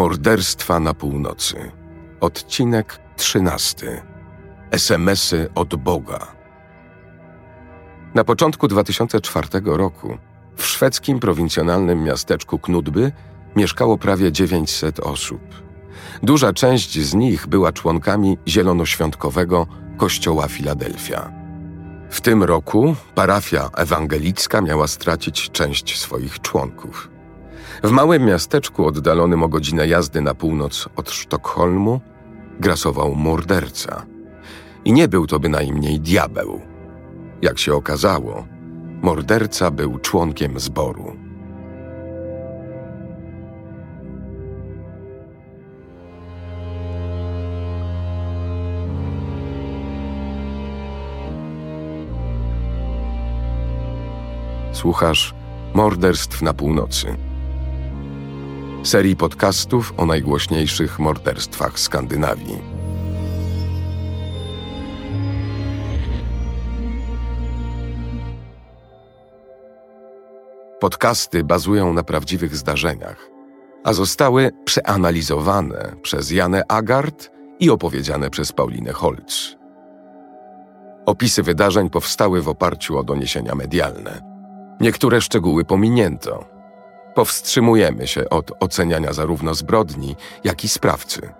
[0.00, 1.70] Morderstwa na północy.
[2.20, 4.02] Odcinek 13.
[4.70, 6.26] SMSy od Boga.
[8.14, 10.18] Na początku 2004 roku
[10.56, 13.12] w szwedzkim prowincjonalnym miasteczku Knudby
[13.56, 15.40] mieszkało prawie 900 osób.
[16.22, 21.32] Duża część z nich była członkami zielonoświątkowego Kościoła Filadelfia.
[22.10, 27.10] W tym roku parafia ewangelicka miała stracić część swoich członków.
[27.82, 32.00] W małym miasteczku oddalonym o godzinę jazdy na północ od Sztokholmu
[32.60, 34.06] grasował morderca.
[34.84, 36.60] I nie był to bynajmniej diabeł.
[37.42, 38.46] Jak się okazało,
[39.02, 41.16] morderca był członkiem zboru.
[54.72, 55.34] Słuchasz
[55.74, 57.29] Morderstw na Północy.
[58.82, 62.58] Serii podcastów o najgłośniejszych morderstwach Skandynawii.
[70.80, 73.30] Podcasty bazują na prawdziwych zdarzeniach,
[73.84, 79.56] a zostały przeanalizowane przez Janę Agard i opowiedziane przez Paulinę Holz.
[81.06, 84.22] Opisy wydarzeń powstały w oparciu o doniesienia medialne.
[84.80, 86.49] Niektóre szczegóły pominięto.
[87.20, 91.32] Powstrzymujemy się od oceniania zarówno zbrodni, jak i sprawcy.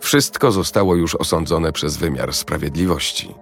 [0.00, 3.34] Wszystko zostało już osądzone przez wymiar sprawiedliwości.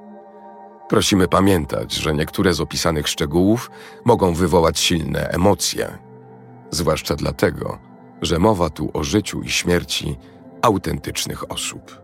[0.88, 3.70] Prosimy pamiętać, że niektóre z opisanych szczegółów
[4.04, 5.98] mogą wywołać silne emocje,
[6.70, 7.78] zwłaszcza dlatego,
[8.20, 10.16] że mowa tu o życiu i śmierci
[10.62, 12.01] autentycznych osób.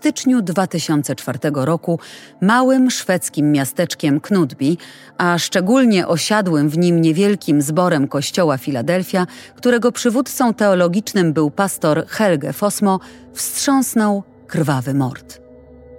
[0.00, 1.98] Styczniu 2004 roku
[2.40, 4.76] małym szwedzkim miasteczkiem Knutby,
[5.18, 12.52] a szczególnie osiadłym w nim niewielkim zborem kościoła Filadelfia, którego przywódcą teologicznym był pastor Helge
[12.52, 13.00] Fosmo,
[13.32, 15.40] wstrząsnął krwawy mord.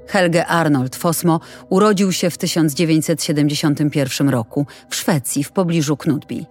[0.07, 1.39] Helge Arnold Fosmo
[1.69, 6.45] urodził się w 1971 roku w Szwecji w pobliżu Knutby.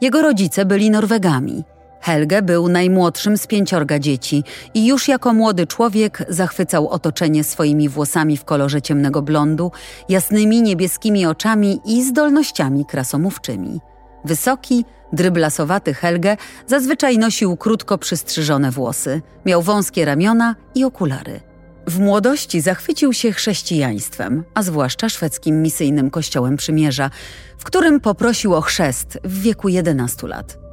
[0.00, 1.64] Jego rodzice byli Norwegami–
[2.00, 8.36] Helge był najmłodszym z pięciorga dzieci i już jako młody człowiek zachwycał otoczenie swoimi włosami
[8.36, 9.72] w kolorze ciemnego blondu,
[10.08, 13.80] jasnymi niebieskimi oczami i zdolnościami krasomówczymi.
[14.24, 16.36] Wysoki, dryblasowaty Helge
[16.66, 21.40] zazwyczaj nosił krótko przystrzyżone włosy, miał wąskie ramiona i okulary.
[21.86, 27.10] W młodości zachwycił się chrześcijaństwem, a zwłaszcza szwedzkim misyjnym kościołem przymierza,
[27.58, 30.65] w którym poprosił o chrzest w wieku 11 lat.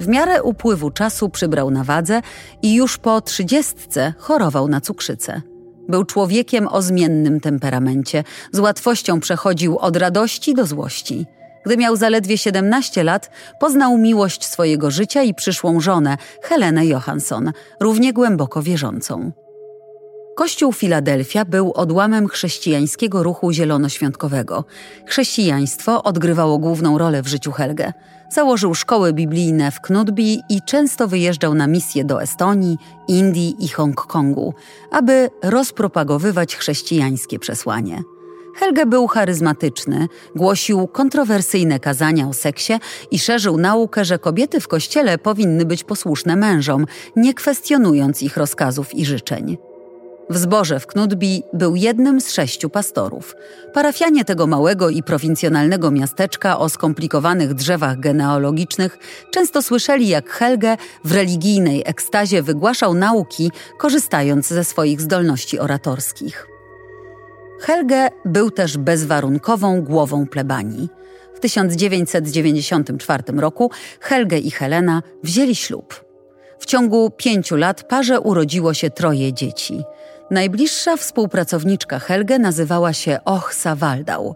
[0.00, 2.20] W miarę upływu czasu przybrał na wadze
[2.62, 5.42] i już po trzydziestce chorował na cukrzycę.
[5.88, 11.26] Był człowiekiem o zmiennym temperamencie, z łatwością przechodził od radości do złości.
[11.66, 13.30] Gdy miał zaledwie 17 lat,
[13.60, 19.32] poznał miłość swojego życia i przyszłą żonę, Helenę Johansson, równie głęboko wierzącą.
[20.34, 24.64] Kościół Filadelfia był odłamem chrześcijańskiego ruchu zielonoświątkowego.
[25.06, 27.92] Chrześcijaństwo odgrywało główną rolę w życiu Helge.
[28.30, 32.78] Założył szkoły biblijne w Knutby i często wyjeżdżał na misje do Estonii,
[33.08, 34.54] Indii i Hongkongu,
[34.90, 38.02] aby rozpropagowywać chrześcijańskie przesłanie.
[38.56, 42.72] Helge był charyzmatyczny, głosił kontrowersyjne kazania o seksie
[43.10, 48.94] i szerzył naukę, że kobiety w kościele powinny być posłuszne mężom, nie kwestionując ich rozkazów
[48.94, 49.71] i życzeń.
[50.30, 53.36] W zborze w Knudbi był jednym z sześciu pastorów.
[53.74, 58.98] Parafianie tego małego i prowincjonalnego miasteczka o skomplikowanych drzewach genealogicznych
[59.30, 66.46] często słyszeli, jak Helge w religijnej ekstazie wygłaszał nauki, korzystając ze swoich zdolności oratorskich.
[67.60, 70.88] Helge był też bezwarunkową głową plebanii.
[71.34, 76.04] W 1994 roku Helge i Helena wzięli ślub.
[76.58, 79.82] W ciągu pięciu lat parze urodziło się troje dzieci–
[80.32, 84.34] Najbliższa współpracowniczka Helge nazywała się Ochsa Waldau.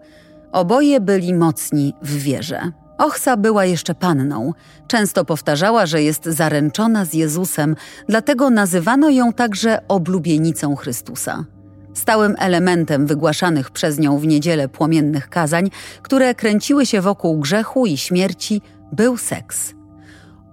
[0.51, 2.71] Oboje byli mocni w wierze.
[2.97, 4.53] Ochsa była jeszcze panną.
[4.87, 7.75] Często powtarzała, że jest zaręczona z Jezusem,
[8.09, 11.45] dlatego nazywano ją także oblubienicą Chrystusa.
[11.93, 15.69] Stałym elementem wygłaszanych przez nią w niedzielę płomiennych kazań,
[16.01, 18.61] które kręciły się wokół grzechu i śmierci,
[18.91, 19.76] był seks.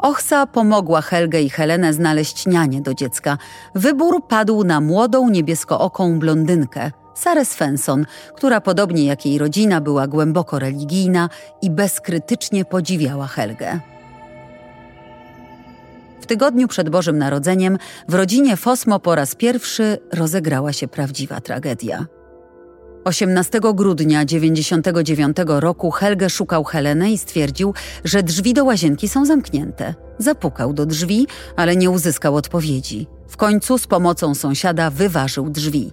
[0.05, 3.39] Ochsa pomogła Helgę i Helenę znaleźć nianie do dziecka.
[3.75, 8.06] Wybór padł na młodą niebieskooką blondynkę, Sarę Svensson,
[8.37, 11.29] która podobnie jak jej rodzina była głęboko religijna
[11.62, 13.81] i bezkrytycznie podziwiała Helgę.
[16.21, 17.79] W tygodniu przed Bożym Narodzeniem
[18.09, 22.07] w rodzinie Fosmo po raz pierwszy rozegrała się prawdziwa tragedia.
[23.05, 27.75] 18 grudnia 1999 roku Helge szukał Helenę i stwierdził,
[28.05, 29.95] że drzwi do łazienki są zamknięte.
[30.19, 33.06] Zapukał do drzwi, ale nie uzyskał odpowiedzi.
[33.29, 35.93] W końcu z pomocą sąsiada wyważył drzwi.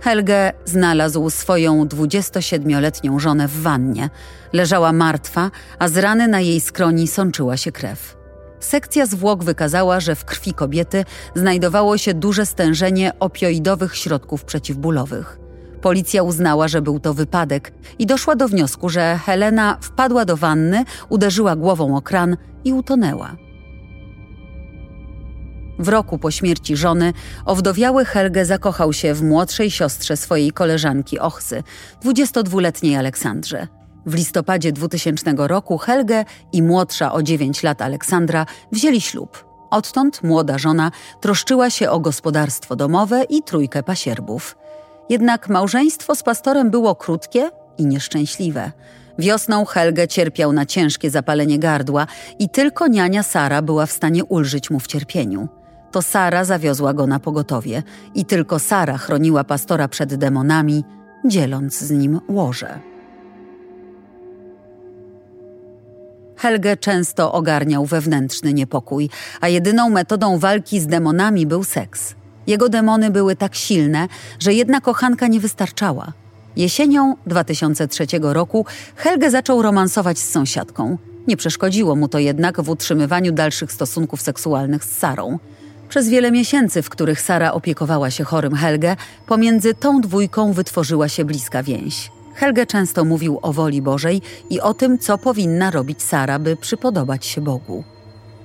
[0.00, 4.10] Helge znalazł swoją 27-letnią żonę w wannie.
[4.52, 8.16] Leżała martwa, a z rany na jej skroni sączyła się krew.
[8.60, 11.04] Sekcja zwłok wykazała, że w krwi kobiety
[11.34, 15.47] znajdowało się duże stężenie opioidowych środków przeciwbólowych.
[15.82, 20.84] Policja uznała, że był to wypadek i doszła do wniosku, że Helena wpadła do wanny,
[21.08, 23.36] uderzyła głową o kran i utonęła.
[25.78, 27.12] W roku po śmierci żony
[27.46, 31.62] owdowiały Helge zakochał się w młodszej siostrze swojej koleżanki Ochsy,
[32.04, 33.68] 22-letniej Aleksandrze.
[34.06, 39.44] W listopadzie 2000 roku Helge i młodsza o 9 lat Aleksandra wzięli ślub.
[39.70, 40.90] Odtąd młoda żona
[41.20, 44.56] troszczyła się o gospodarstwo domowe i trójkę pasierbów.
[45.08, 48.72] Jednak małżeństwo z pastorem było krótkie i nieszczęśliwe.
[49.18, 52.06] Wiosną Helge cierpiał na ciężkie zapalenie gardła
[52.38, 55.48] i tylko niania Sara była w stanie ulżyć mu w cierpieniu.
[55.92, 57.82] To Sara zawiozła go na pogotowie
[58.14, 60.84] i tylko Sara chroniła pastora przed demonami,
[61.24, 62.80] dzieląc z nim łoże.
[66.36, 69.10] Helge często ogarniał wewnętrzny niepokój,
[69.40, 72.14] a jedyną metodą walki z demonami był seks.
[72.48, 74.08] Jego demony były tak silne,
[74.38, 76.12] że jedna kochanka nie wystarczała.
[76.56, 78.66] Jesienią 2003 roku
[78.96, 80.98] Helge zaczął romansować z sąsiadką.
[81.26, 85.38] Nie przeszkodziło mu to jednak w utrzymywaniu dalszych stosunków seksualnych z Sarą.
[85.88, 88.96] Przez wiele miesięcy, w których Sara opiekowała się chorym Helge,
[89.26, 92.10] pomiędzy tą dwójką wytworzyła się bliska więź.
[92.34, 97.26] Helge często mówił o woli Bożej i o tym, co powinna robić Sara, by przypodobać
[97.26, 97.84] się Bogu.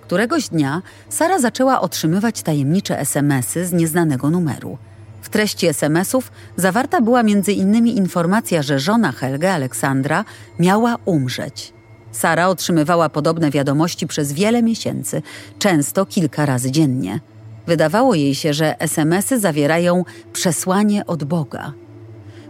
[0.03, 4.77] Któregoś dnia Sara zaczęła otrzymywać tajemnicze SMSy z nieznanego numeru.
[5.21, 10.25] W treści SMSów zawarta była między innymi informacja, że żona Helge, Aleksandra,
[10.59, 11.73] miała umrzeć.
[12.11, 15.21] Sara otrzymywała podobne wiadomości przez wiele miesięcy,
[15.59, 17.19] często kilka razy dziennie.
[17.67, 20.03] Wydawało jej się, że SMSy zawierają
[20.33, 21.73] przesłanie od Boga.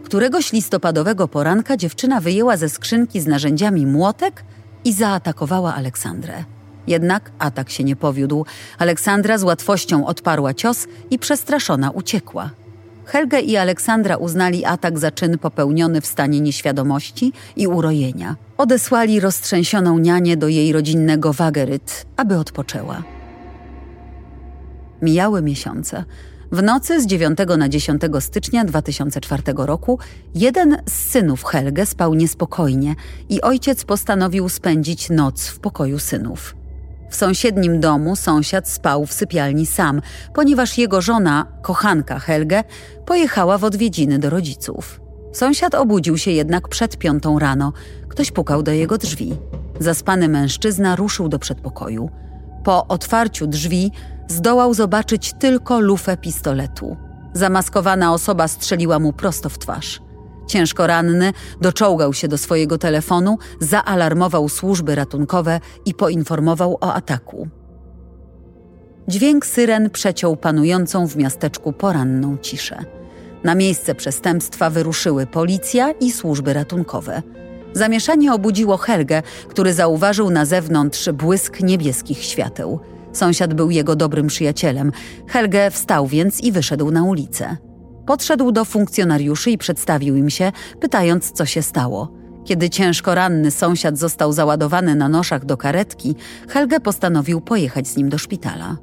[0.04, 4.44] Któregoś listopadowego poranka dziewczyna wyjęła ze skrzynki z narzędziami młotek
[4.86, 6.44] i zaatakowała Aleksandrę.
[6.88, 8.46] Jednak atak się nie powiódł.
[8.78, 12.50] Aleksandra z łatwością odparła cios i przestraszona uciekła.
[13.06, 18.36] Helge i Aleksandra uznali atak za czyn popełniony w stanie nieświadomości i urojenia.
[18.58, 23.04] Odesłali roztrzęsioną nianię do jej rodzinnego Wageryt, aby odpoczęła.
[25.02, 26.04] Mijały miesiące.
[26.52, 30.00] W nocy z 9 na 10 stycznia 2004 roku
[30.36, 32.96] jeden z synów Helge spał niespokojnie
[33.30, 36.56] i ojciec postanowił spędzić noc w pokoju synów.
[37.14, 40.02] W sąsiednim domu sąsiad spał w sypialni sam,
[40.34, 42.64] ponieważ jego żona, kochanka Helge,
[43.06, 45.02] pojechała w odwiedziny do rodziców.
[45.34, 47.74] Sąsiad obudził się jednak przed piątą rano.
[48.10, 49.34] Ktoś pukał do jego drzwi.
[49.80, 52.10] Zaspany mężczyzna ruszył do przedpokoju.
[52.64, 53.92] Po otwarciu drzwi
[54.28, 56.98] zdołał zobaczyć tylko lufę pistoletu.
[57.34, 60.02] Zamaskowana osoba strzeliła mu prosto w twarz.
[60.48, 67.48] Ciężko ranny doczołgał się do swojego telefonu, zaalarmował służby ratunkowe i poinformował o ataku.
[69.08, 72.86] Dźwięk syren przeciął panującą w miasteczku poranną ciszę.
[73.44, 77.22] Na miejsce przestępstwa wyruszyły policja i służby ratunkowe.
[77.74, 82.80] Zamieszanie obudziło Helgę, który zauważył na zewnątrz błysk niebieskich świateł.
[83.14, 84.92] Sąsiad był jego dobrym przyjacielem.
[85.28, 87.58] Helge wstał więc i wyszedł na ulicę.
[88.06, 92.12] Podszedł do funkcjonariuszy i przedstawił im się, pytając, co się stało.
[92.46, 96.16] Kiedy ciężko ranny sąsiad został załadowany na noszach do karetki,
[96.50, 98.78] Helge postanowił pojechać z nim do szpitala.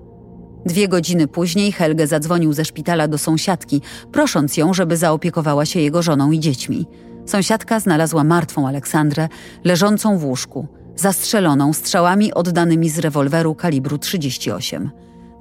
[0.66, 6.02] Dwie godziny później Helge zadzwonił ze szpitala do sąsiadki, prosząc ją, żeby zaopiekowała się jego
[6.02, 6.86] żoną i dziećmi.
[7.26, 9.28] Sąsiadka znalazła martwą Aleksandrę,
[9.64, 14.90] leżącą w łóżku, zastrzeloną strzałami oddanymi z rewolweru kalibru 38.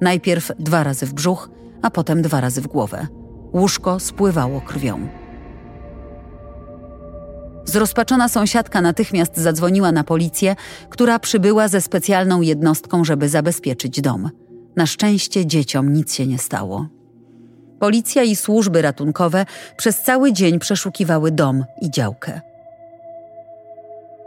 [0.00, 1.50] Najpierw dwa razy w brzuch,
[1.82, 3.19] a potem dwa razy w głowę.
[3.52, 5.08] Łóżko spływało krwią.
[7.64, 10.56] Zrozpaczona sąsiadka natychmiast zadzwoniła na policję,
[10.90, 14.30] która przybyła ze specjalną jednostką, żeby zabezpieczyć dom.
[14.76, 16.86] Na szczęście dzieciom nic się nie stało.
[17.78, 22.40] Policja i służby ratunkowe przez cały dzień przeszukiwały dom i działkę.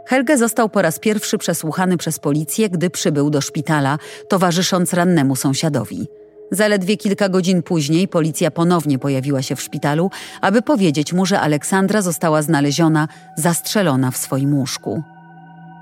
[0.06, 6.06] Helge został po raz pierwszy przesłuchany przez policję, gdy przybył do szpitala, towarzysząc rannemu sąsiadowi.
[6.50, 10.10] Zaledwie kilka godzin później policja ponownie pojawiła się w szpitalu,
[10.40, 15.02] aby powiedzieć mu, że Aleksandra została znaleziona zastrzelona w swoim łóżku.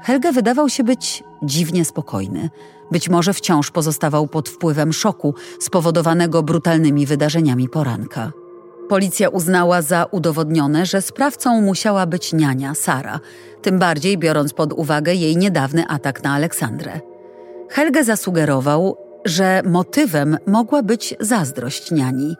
[0.02, 2.50] Helge wydawał się być dziwnie spokojny.
[2.90, 8.32] Być może wciąż pozostawał pod wpływem szoku spowodowanego brutalnymi wydarzeniami poranka.
[8.88, 13.20] Policja uznała za udowodnione, że sprawcą musiała być niania Sara,
[13.62, 17.00] tym bardziej biorąc pod uwagę jej niedawny atak na Aleksandrę.
[17.68, 22.36] Helge zasugerował, że motywem mogła być zazdrość niani.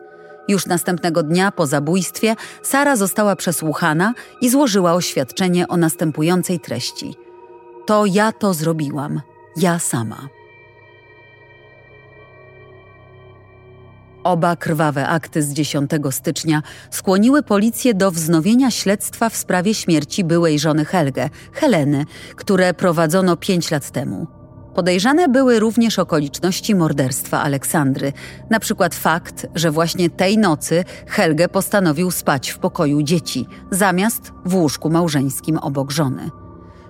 [0.47, 7.15] Już następnego dnia po zabójstwie Sara została przesłuchana i złożyła oświadczenie o następującej treści:
[7.85, 9.21] To ja to zrobiłam,
[9.57, 10.27] ja sama.
[14.23, 20.59] Oba krwawe akty z 10 stycznia skłoniły policję do wznowienia śledztwa w sprawie śmierci byłej
[20.59, 24.42] żony Helge, Heleny, które prowadzono pięć lat temu.
[24.75, 28.13] Podejrzane były również okoliczności morderstwa Aleksandry,
[28.49, 34.55] na przykład fakt, że właśnie tej nocy Helge postanowił spać w pokoju dzieci, zamiast w
[34.55, 36.29] łóżku małżeńskim obok żony.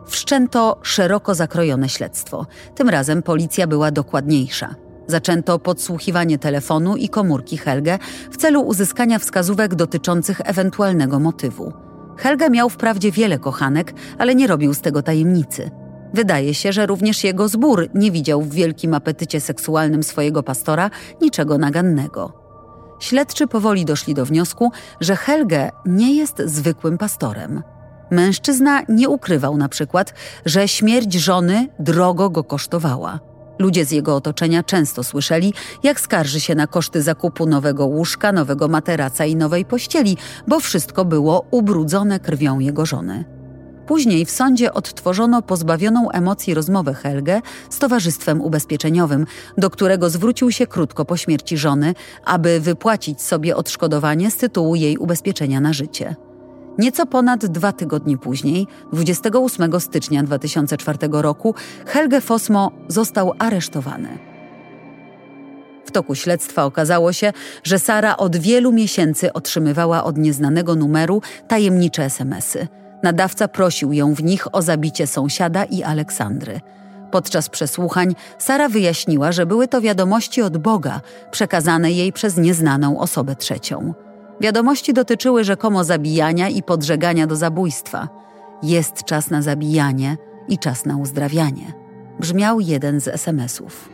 [0.06, 2.46] Wszczęto szeroko zakrojone śledztwo.
[2.76, 4.76] Tym razem policja była dokładniejsza.
[5.08, 8.00] Zaczęto podsłuchiwanie telefonu i komórki Helge
[8.32, 11.74] w celu uzyskania wskazówek dotyczących ewentualnego motywu.
[12.18, 15.83] Helge miał wprawdzie wiele kochanek, ale nie robił z tego tajemnicy.
[16.14, 20.90] Wydaje się, że również jego zbór nie widział w wielkim apetycie seksualnym swojego pastora
[21.22, 22.34] niczego nagannego.
[23.00, 27.64] Śledczy powoli doszli do wniosku, że Helge nie jest zwykłym pastorem.
[28.12, 30.14] Mężczyzna nie ukrywał na przykład,
[30.46, 33.20] że śmierć żony drogo go kosztowała.
[33.60, 35.54] Ludzie z jego otoczenia często słyszeli,
[35.84, 40.18] jak skarży się na koszty zakupu nowego łóżka, nowego materaca i nowej pościeli,
[40.48, 43.43] bo wszystko było ubrudzone krwią jego żony.
[43.88, 49.26] Później w sądzie odtworzono pozbawioną emocji rozmowę Helge z towarzystwem ubezpieczeniowym,
[49.58, 51.94] do którego zwrócił się krótko po śmierci żony,
[52.26, 56.16] aby wypłacić sobie odszkodowanie z tytułu jej ubezpieczenia na życie.
[56.78, 64.18] Nieco ponad dwa tygodnie później, 28 stycznia 2004 roku, Helge Fosmo został aresztowany.
[65.86, 72.10] W toku śledztwa okazało się, że Sara od wielu miesięcy otrzymywała od nieznanego numeru tajemnicze
[72.10, 72.68] SMSy.
[73.04, 76.62] Nadawca prosił ją w nich o zabicie sąsiada i Aleksandry.
[77.12, 83.36] Podczas przesłuchań Sara wyjaśniła, że były to wiadomości od Boga, przekazane jej przez nieznaną osobę
[83.36, 83.94] trzecią.
[84.42, 88.10] Wiadomości dotyczyły rzekomo zabijania i podżegania do zabójstwa.
[88.64, 90.18] Jest czas na zabijanie
[90.48, 91.74] i czas na uzdrawianie.
[92.20, 93.93] Brzmiał jeden z SMS-ów.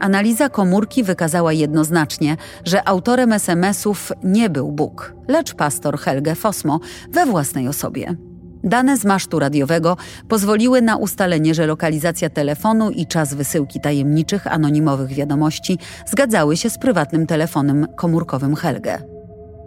[0.00, 7.26] Analiza komórki wykazała jednoznacznie, że autorem SMS-ów nie był Bóg, lecz pastor Helge Fosmo we
[7.26, 8.16] własnej osobie.
[8.64, 9.96] Dane z masztu radiowego
[10.28, 16.78] pozwoliły na ustalenie, że lokalizacja telefonu i czas wysyłki tajemniczych, anonimowych wiadomości zgadzały się z
[16.78, 18.98] prywatnym telefonem komórkowym Helge.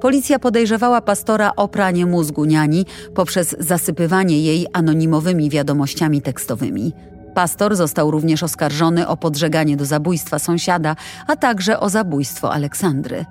[0.01, 6.93] Policja podejrzewała pastora o pranie mózgu niani poprzez zasypywanie jej anonimowymi wiadomościami tekstowymi.
[7.39, 10.95] Pastor został również oskarżony o podżeganie do zabójstwa sąsiada,
[11.27, 13.25] a także o zabójstwo Aleksandry.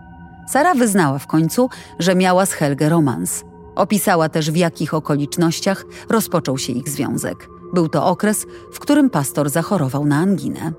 [0.46, 3.44] Sara wyznała w końcu, że miała z Helge romans.
[3.74, 7.48] Opisała też, w jakich okolicznościach rozpoczął się ich związek.
[7.74, 10.72] Był to okres, w którym pastor zachorował na anginę.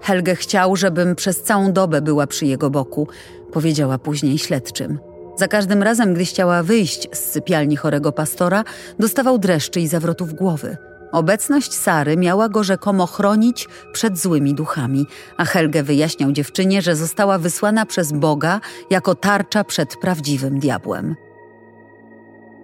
[0.00, 3.08] Helge chciał, żebym przez całą dobę była przy jego boku,
[3.52, 4.98] powiedziała później śledczym.
[5.36, 8.64] Za każdym razem, gdy chciała wyjść z sypialni chorego pastora,
[8.98, 10.76] dostawał dreszczy i zawrotów głowy.
[11.12, 17.38] Obecność Sary miała go rzekomo chronić przed złymi duchami, a Helge wyjaśniał dziewczynie, że została
[17.38, 21.14] wysłana przez Boga jako tarcza przed prawdziwym diabłem.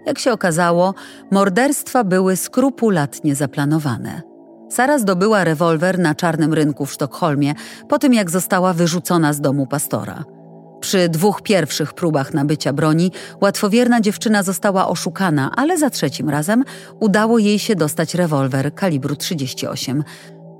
[0.06, 0.94] Jak się okazało,
[1.30, 4.22] morderstwa były skrupulatnie zaplanowane.
[4.70, 7.54] Sara zdobyła rewolwer na czarnym rynku w Sztokholmie
[7.88, 10.37] po tym, jak została wyrzucona z domu pastora.
[10.80, 16.64] Przy dwóch pierwszych próbach nabycia broni łatwowierna dziewczyna została oszukana, ale za trzecim razem
[17.00, 20.04] udało jej się dostać rewolwer kalibru 38.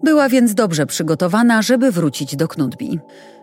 [0.03, 2.99] Była więc dobrze przygotowana, żeby wrócić do Knutbi.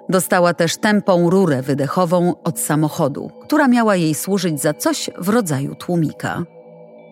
[0.09, 5.75] Dostała też tępą rurę wydechową od samochodu, która miała jej służyć za coś w rodzaju
[5.75, 6.43] tłumika.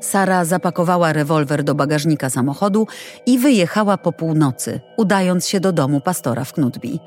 [0.01, 2.87] Sara zapakowała rewolwer do bagażnika samochodu
[3.25, 6.99] i wyjechała po północy, udając się do domu pastora w Knutbi.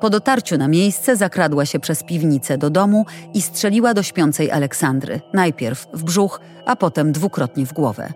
[0.00, 5.20] Po dotarciu na miejsce zakradła się przez piwnicę do domu i strzeliła do śpiącej Aleksandry,
[5.34, 8.12] najpierw w brzuch, a potem dwukrotnie w głowę.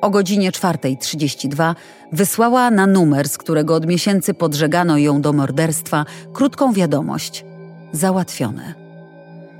[0.00, 1.74] O godzinie 4.32
[2.12, 7.44] wysłała na numer, z którego od miesięcy podżegano ją do morderstwa, krótką wiadomość:
[7.92, 8.74] załatwione.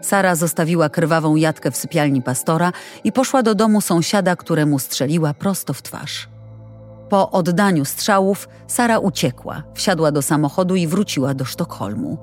[0.01, 2.73] Sara zostawiła krwawą jatkę w sypialni pastora
[3.05, 6.29] i poszła do domu sąsiada, któremu strzeliła prosto w twarz.
[7.11, 12.19] Po oddaniu strzałów Sara uciekła, wsiadła do samochodu i wróciła do Sztokholmu.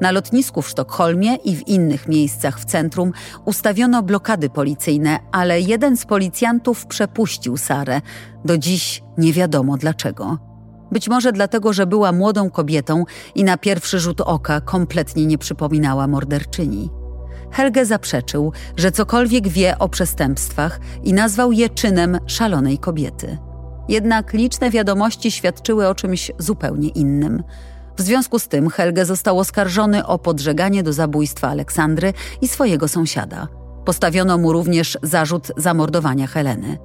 [0.00, 3.12] Na lotnisku w Sztokholmie i w innych miejscach w centrum
[3.44, 8.00] ustawiono blokady policyjne, ale jeden z policjantów przepuścił Sarę.
[8.44, 10.38] Do dziś nie wiadomo dlaczego.
[10.92, 16.06] Być może dlatego, że była młodą kobietą i na pierwszy rzut oka kompletnie nie przypominała
[16.06, 16.90] morderczyni.
[17.50, 23.38] Helge zaprzeczył, że cokolwiek wie o przestępstwach i nazwał je czynem szalonej kobiety.
[23.88, 27.42] Jednak liczne wiadomości świadczyły o czymś zupełnie innym.
[27.96, 33.48] W związku z tym Helge został oskarżony o podżeganie do zabójstwa Aleksandry i swojego sąsiada.
[33.84, 36.78] Postawiono mu również zarzut zamordowania Heleny.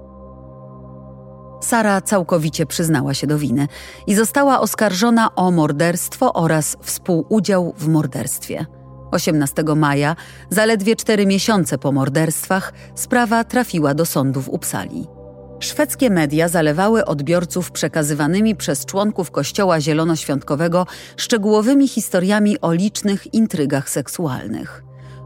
[1.61, 3.67] Sara całkowicie przyznała się do winy
[4.07, 8.65] i została oskarżona o morderstwo oraz współudział w morderstwie.
[9.11, 10.15] 18 maja,
[10.49, 15.16] zaledwie cztery miesiące po morderstwach, sprawa trafiła do sądu w Uppsali.
[15.59, 20.85] Szwedzkie media zalewały odbiorców przekazywanymi przez członków Kościoła Zielonoświątkowego
[21.17, 24.83] szczegółowymi historiami o licznych intrygach seksualnych.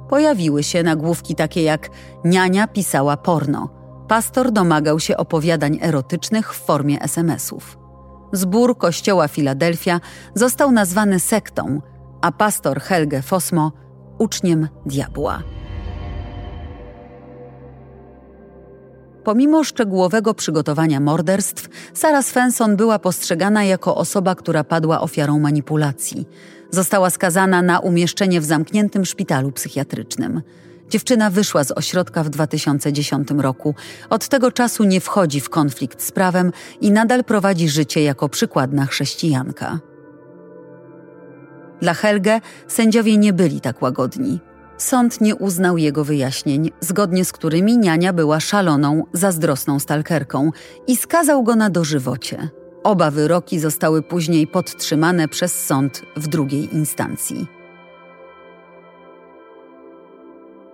[0.09, 1.89] Pojawiły się nagłówki takie jak
[2.25, 3.69] Niania pisała porno,
[4.07, 7.77] pastor domagał się opowiadań erotycznych w formie SMS-ów.
[8.33, 10.00] Zbór Kościoła Filadelfia
[10.35, 11.81] został nazwany sektą,
[12.21, 13.71] a pastor Helge Fosmo
[14.19, 15.43] uczniem diabła.
[19.23, 26.27] Pomimo szczegółowego przygotowania morderstw, Sara Svensson była postrzegana jako osoba, która padła ofiarą manipulacji.
[26.71, 30.41] Została skazana na umieszczenie w zamkniętym szpitalu psychiatrycznym.
[30.89, 33.75] Dziewczyna wyszła z ośrodka w 2010 roku.
[34.09, 36.51] Od tego czasu nie wchodzi w konflikt z prawem
[36.81, 39.79] i nadal prowadzi życie jako przykładna chrześcijanka.
[41.81, 44.39] Dla Helge sędziowie nie byli tak łagodni.
[44.81, 50.51] Sąd nie uznał jego wyjaśnień, zgodnie z którymi niania była szaloną, zazdrosną stalkerką
[50.88, 52.50] i skazał go na dożywocie.
[52.83, 57.47] Oba wyroki zostały później podtrzymane przez sąd w drugiej instancji.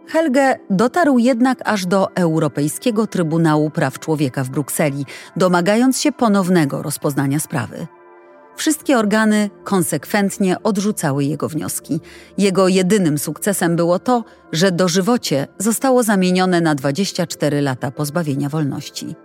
[0.08, 7.40] Helge dotarł jednak aż do Europejskiego Trybunału Praw Człowieka w Brukseli, domagając się ponownego rozpoznania
[7.40, 7.88] sprawy.
[8.58, 12.00] Wszystkie organy konsekwentnie odrzucały jego wnioski.
[12.38, 19.16] Jego jedynym sukcesem było to, że dożywocie zostało zamienione na 24 lata pozbawienia wolności.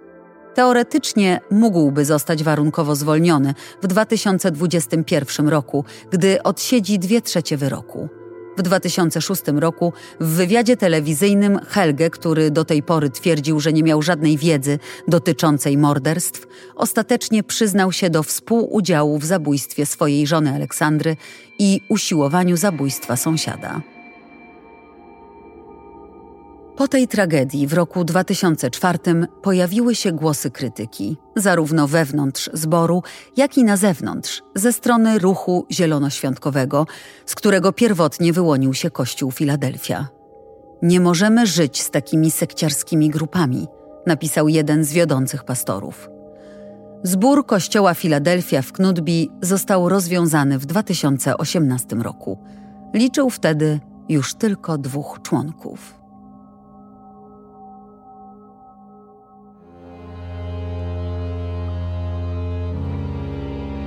[0.54, 8.21] Teoretycznie mógłby zostać warunkowo zwolniony w 2021 roku, gdy odsiedzi dwie trzecie wyroku.
[8.56, 14.02] W 2006 roku w wywiadzie telewizyjnym Helge, który do tej pory twierdził, że nie miał
[14.02, 21.16] żadnej wiedzy dotyczącej morderstw, ostatecznie przyznał się do współudziału w zabójstwie swojej żony Aleksandry
[21.58, 23.91] i usiłowaniu zabójstwa sąsiada.
[26.76, 28.98] Po tej tragedii w roku 2004
[29.42, 33.02] pojawiły się głosy krytyki, zarówno wewnątrz zboru,
[33.36, 36.86] jak i na zewnątrz, ze strony ruchu zielonoświątkowego,
[37.26, 40.08] z którego pierwotnie wyłonił się Kościół Filadelfia.
[40.82, 43.66] Nie możemy żyć z takimi sekciarskimi grupami,
[44.06, 46.10] napisał jeden z wiodących pastorów.
[47.02, 52.38] Zbór Kościoła Filadelfia w Knudby został rozwiązany w 2018 roku.
[52.94, 56.01] Liczył wtedy już tylko dwóch członków.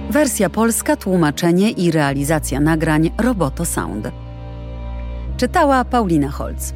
[0.10, 4.12] Wersja polska, tłumaczenie i realizacja nagrań Roboto Sound.
[5.38, 6.74] Czytała Paulina Holz.